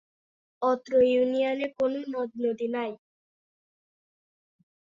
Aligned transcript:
অত্র 0.61 0.91
ইউনিয়নে 1.07 1.67
কোন 1.77 1.91
নদ-নদী 2.13 2.67
নাই। 2.75 2.91